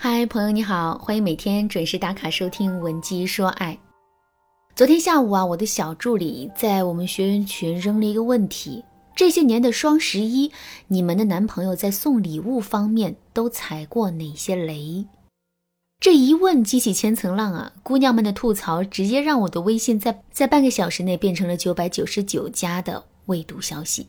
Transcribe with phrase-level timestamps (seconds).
[0.00, 3.74] 嗨，朋友你好，欢迎每天准时打卡收听《文姬说爱》。
[4.76, 8.84] 昨天下午啊，我的小助理在我们学员群扔了一个问题：
[9.16, 10.52] 这些年的双十一，
[10.86, 15.04] 你们的男朋友在送礼物方面都踩过哪些雷？
[15.98, 17.72] 这一问激起千层浪啊！
[17.82, 24.06] 姑娘们的吐槽直接让我的微信在在半个小时内变成了九百九十九加的未读消息。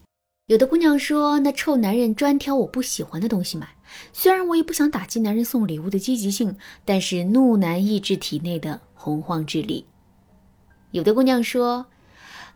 [0.50, 3.70] 有的姑娘说：“那臭男人专挑我不喜欢的东西买。”
[4.11, 9.85] 虽然我也不想打击男人送礼物的积极性，但是怒难抑制体内的洪荒之力。
[10.89, 11.85] 有的姑娘说：“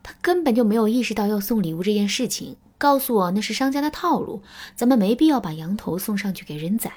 [0.01, 4.41] 她根本就没有意识到要送礼物这件事情，告诉我那是商家的套路，
[4.73, 6.91] 咱们没必要把羊头送上去给人宰。”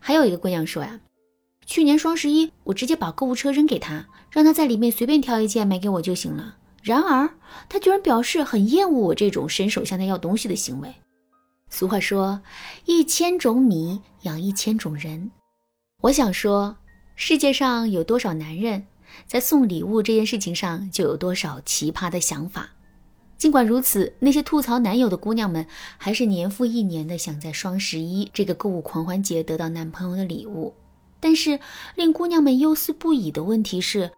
[0.00, 1.00] 还有一个姑娘说呀。
[1.66, 6.56] 去年双十一，我直接把购物车扔给他，让他在里面随便挑一件买给我就行了。
[6.82, 7.30] 然而，
[7.68, 10.92] 他居然表示很厌恶我这种伸手向他要东西的行为。
[11.70, 12.40] 俗话说，
[12.84, 15.30] 一千种米养一千种人。
[16.02, 16.76] 我想说，
[17.14, 18.84] 世界上有多少男人，
[19.26, 22.70] 在送礼物这件事情上就有多少奇葩的想法。
[23.38, 30.74] 尽管如此，那些吐槽男友的姑娘们，还是年复一年的想在双十一这个购物狂欢节得到男朋友的礼物。
[31.20, 31.58] 但是
[31.94, 34.10] 令姑娘们忧思不已的问题是，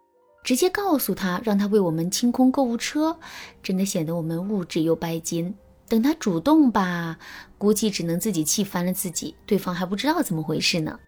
[0.45, 3.17] 直接告诉他让他为我们清空购物车，
[3.63, 5.55] 真的显得我们物质又拜金。
[5.87, 7.17] 等他主动吧，
[7.57, 10.99] 估计只能自己气翻了自己，对方还不知道怎么回事呢。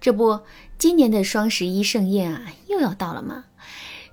[0.00, 0.40] 这不，
[0.78, 3.44] 今年的双十一盛宴啊，又要到了吗？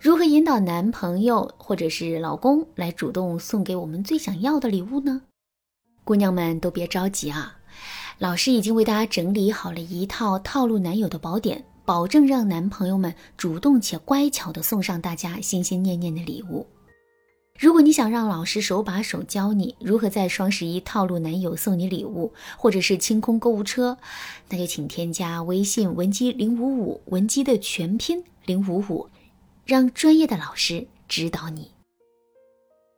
[0.01, 5.21] 如何引导男朋友或者是老公来主动送给我们最想要的礼物呢？
[6.03, 7.57] 姑娘们都别着急啊。
[8.17, 16.67] 老师已经为大家整理好了一套套路男友的宝典，保证让男朋友们主动且乖巧的送上大家心心念念的礼物。
[17.59, 23.97] 如果你想让老师手把手教你如何在双十一套路男友送你礼物，或者是清空购物车，
[24.49, 29.09] 那就请添加微信文姬零五五，文姬的全拼零五五，
[29.65, 31.71] 让专业的老师指导你。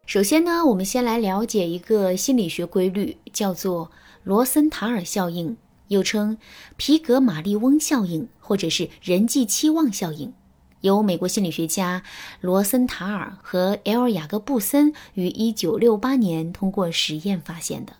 [0.05, 3.91] 首先呢，我们先来了解一个心理学规律，叫做。
[4.25, 5.57] 罗森塔尔效应
[5.89, 6.37] 又称
[6.77, 10.33] 皮格马利翁效应，或者是人际期望效应，
[10.81, 12.03] 由美国心理学家
[12.41, 14.07] 罗森塔尔和 L.
[14.09, 17.93] 雅各布森于1968年通过实验发现的。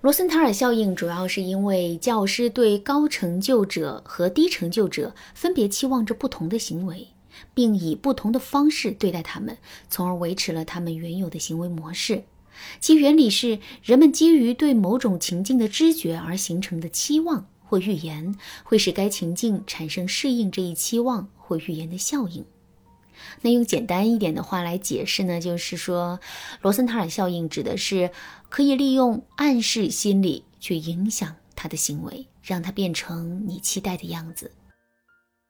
[0.00, 7.06] 罗森塔尔效应主要是因为教师对高成就者和低成就者分别期望着不同的行为，
[7.54, 9.56] 并以不同的方式对待他们，
[9.88, 12.24] 从而维持了他们原有的行为模式。
[12.80, 22.44] 其原理是，人们基于对某种情境的知觉而形成的期望或预言，会使该情境产生适应这一期望或预言的效应。
[23.42, 26.18] 那用简单一点的话来解释呢，就是说，
[26.60, 28.10] 罗森塔尔效应指的是
[28.48, 34.50] 可以利用暗示心理去影响他的行为，让他变成你期待的样子。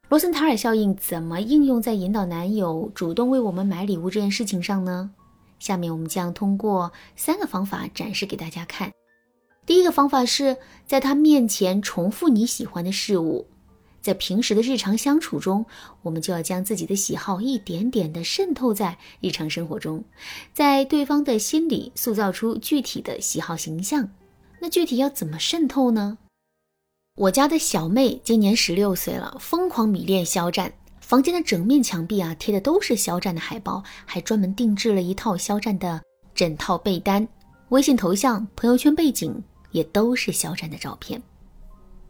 [0.09, 5.11] 罗森塔尔效应怎么应用在引导男友主动为我们买礼物这件事情上呢？
[5.62, 8.91] 下面我们将通过三个方法展示给大家看。
[9.65, 13.47] 第一个方法是在他面前重复你喜欢的事物，
[14.00, 15.65] 在平时的日常相处中，
[16.03, 20.03] 我们就要将自己的喜好一点点的渗透在日常生活中，
[20.53, 24.11] 在对方的心里塑造出具体的喜好形象。
[24.59, 26.19] 那具体要怎么渗透呢？
[27.15, 30.73] 我家的小妹今年十六岁了，疯狂迷恋肖战。
[31.12, 36.00] 房间的整面墙壁啊，贴的都是肖战的海报，还专门定制了一套肖战的
[36.34, 37.28] 枕套被单。
[37.69, 39.39] 微信头像、朋友圈背景
[39.73, 41.23] 也都是肖战的照片。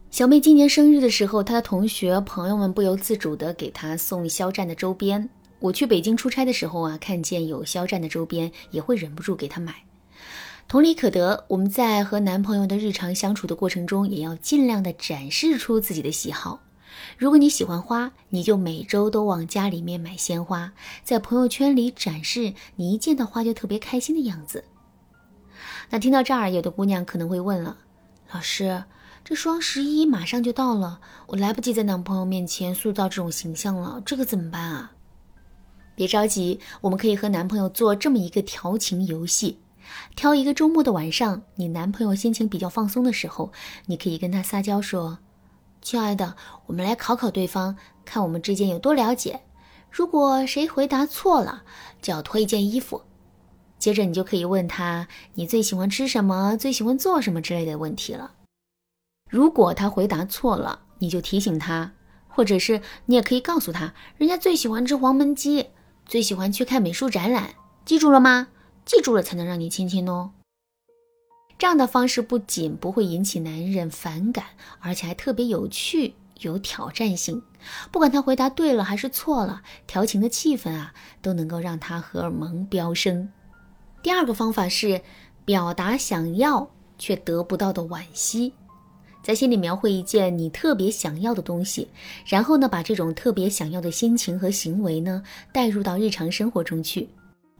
[0.09, 5.29] 小妹今年生日的时候，她的同学朋友们不由自主的给她送肖战的周边。
[5.59, 9.75] 我去北京出差的时候啊，看见有肖战的周边，也会忍不住给她买。
[10.69, 16.61] 同理可得，我们在和男朋友的日常相处的过程中，也要尽量的展示出自己的喜好。
[17.17, 20.73] 如果你喜欢花，你就每周都往家里面买鲜花，
[21.03, 24.65] 在朋友圈里展示你一见到花就特别开心的样子。
[25.89, 27.77] 那听到这儿，有的姑娘可能会问了：
[28.33, 28.83] 老师，
[29.23, 34.91] 这双十一马上就到了，我来不及在男朋友面前塑造这种形象了，这个怎么办啊？
[35.95, 39.59] 别着急，我们可以和男朋友做这么一个调情游戏：
[40.15, 43.51] 挑一个周末的晚上，你男朋友心情比较放松的时候，
[43.85, 45.19] 你可以跟他撒娇说。
[45.83, 46.35] 亲爱的，
[46.65, 47.75] 我们来考考对方，
[48.05, 49.41] 看我们之间有多了解。
[49.91, 51.63] 如果谁回答错了，
[52.01, 53.03] 就要脱一件衣服。
[53.77, 58.31] 接着你就可以问他你最喜欢吃什么，最喜欢做什么之类的问题了。
[59.29, 61.91] 如果他回答错了，你就提醒他，
[62.29, 65.67] 或者是你也可以告诉他，人家最喜欢吃黄焖鸡，
[66.05, 67.55] 最喜欢去看美术展览。
[67.83, 68.47] 记住了吗？
[68.85, 70.31] 记住了才能让你亲亲哦。
[71.63, 74.43] 这样的方式不仅不会引起男人反感，
[74.81, 77.41] 而且还特别有趣、有挑战性。
[77.89, 83.29] 不管他回答对了还是错了，调情的气氛啊，都能够让他荷尔蒙飙升。
[84.01, 84.99] 第二个方法是
[85.45, 88.51] 表达想要却得不到的惋惜，
[89.23, 91.87] 在心里描绘一件你特别想要的东西，
[92.25, 95.23] 然后呢，把这种特别想要的心情和行为呢
[95.53, 97.07] 带入到日常生活中去。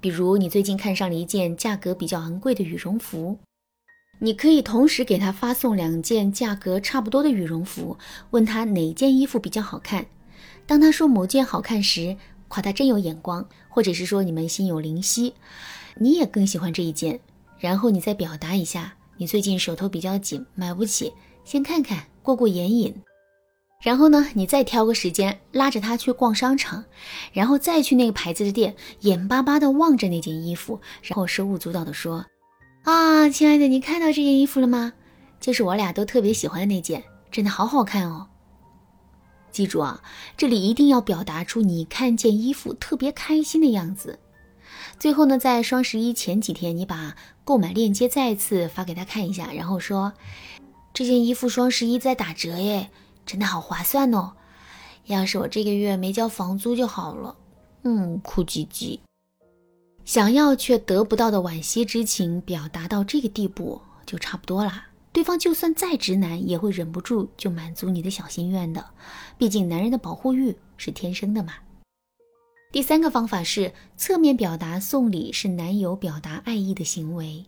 [0.02, 3.40] 比如你最近看上了一件价格比较昂贵的羽绒服，
[4.20, 7.98] 你可以同时给他发送两件价格差不多的羽绒服，
[8.30, 10.06] 问他哪件衣服比较好看。
[10.66, 12.16] 当他说某件好看时，
[12.48, 15.34] 夸他真有眼光，或者是说你们心有灵犀，
[15.98, 17.20] 你也更喜欢这一件。
[17.60, 21.14] 然后你再表达一下，你最近手头比较紧，买不起，
[21.44, 22.94] 先看看，过过眼瘾。
[23.82, 26.86] 然后呢，你再挑个时间拉着他去逛商场，
[27.34, 32.26] 然后再去那个牌子的店，眼巴巴地望着那件衣服，然后手舞足蹈地说
[32.84, 34.94] ：“啊，亲爱的，你看到这件衣服了吗？
[35.40, 38.28] 就是我俩都特别喜欢的那件，真的好好看哦。”
[39.52, 40.02] 记住啊，
[40.36, 44.20] 这里一定要表达出你看见衣服特别开心的样子。
[45.00, 47.16] 最后呢，在双十一前几天，你把
[47.46, 50.12] 购买链接再次发给他看一下，然后说
[50.94, 52.90] ：“这件衣服双十一在打折耶。”
[53.26, 54.34] 真的好划算哦！
[55.06, 57.36] 要是我这个月没交房租就好了。
[57.84, 59.00] 嗯，哭唧唧。
[60.06, 64.88] 想要却得不到的惋惜之情表达到这个地步就差不多啦。
[65.12, 68.84] 对方就算再直男，也会忍不住就满足你的小心愿的。
[69.38, 71.54] 毕竟男人的保护欲是天生的嘛。
[72.72, 77.46] 第三个方法是侧面表达送礼是男友表达爱意的行为。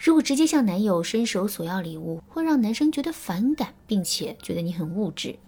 [0.00, 5.38] 如果直接向男友伸手索要礼物，会让男生觉得反感，并且觉得你很物质。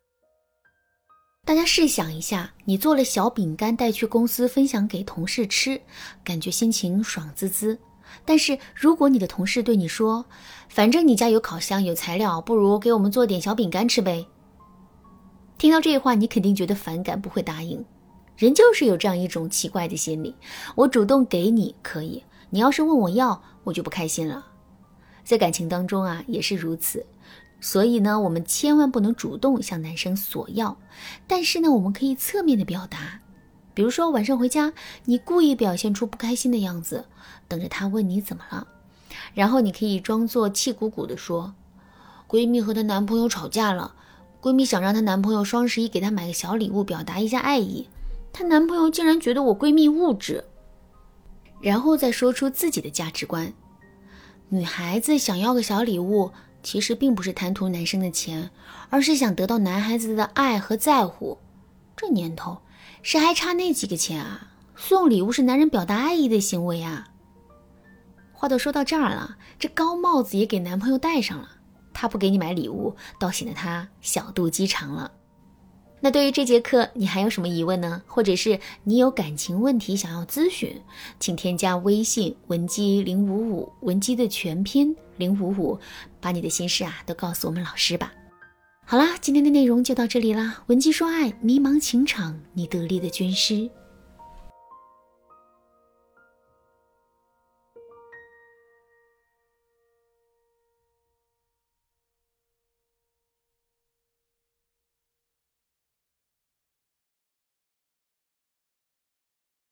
[1.48, 5.80] 大家试想一下，你做了小饼干带去公司分享给同事吃，
[6.22, 7.78] 感觉心情爽滋滋。
[8.26, 10.26] 但是如果你的同事对你说
[10.68, 14.26] ：“反正你家有烤箱有材料，不如给我们做点小饼干吃呗。”
[15.56, 17.82] 听到这话，你肯定觉得反感，不会答应。
[18.36, 20.34] 人就是有这样一种奇怪的心理，
[20.74, 22.22] 我主动给你可以。
[22.50, 24.44] 你要是问我要，我就不开心了。
[25.24, 27.06] 在感情当中啊，也是如此。
[27.60, 30.76] 所以呢，我们千万不能主动向男生索要，
[31.26, 33.20] 但是呢，我们可以侧面的表达。
[33.74, 34.72] 比如说晚上回家，
[35.04, 37.04] 你故意表现出不开心的样子，
[37.46, 38.66] 等着他问你怎么了，
[39.34, 41.54] 然后你可以装作气鼓鼓的说
[42.28, 43.94] ：“闺蜜和她男朋友吵架了，
[44.40, 47.88] 闺蜜想让她男朋友双十一给她买个小礼物，表达一下爱意。
[48.32, 50.44] 她男朋友竟然觉得我闺蜜物质。”
[51.60, 53.52] 然后再说出自己的价值观。
[54.48, 56.32] 女孩子想要个小礼物，
[56.62, 58.50] 其实并不是贪图男生的钱，
[58.90, 61.38] 而是想得到男孩子的爱和在乎。
[61.96, 62.58] 这年头，
[63.02, 64.48] 谁还差那几个钱啊？
[64.76, 67.08] 送礼物是男人表达爱意的行为啊。
[68.32, 71.48] 话都说到这儿了，这高帽子也给男朋友戴上了。
[71.92, 75.10] 他不给你买礼物，倒显得他小肚鸡肠了。
[76.00, 78.02] 那对于这节课，你还有什么疑问呢？
[78.06, 80.80] 或者是你有感情问题想要咨询，
[81.18, 85.78] 请添加微信文姬零五五，文姬的全拼零五五，
[86.20, 88.12] 把你的心事啊都告诉我们老师吧。
[88.84, 90.62] 好啦，今天的内容就到这里啦。
[90.68, 93.68] 文姬说爱，迷茫情场，你得力的军师。